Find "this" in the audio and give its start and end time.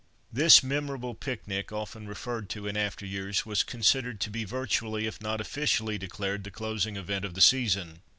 0.33-0.63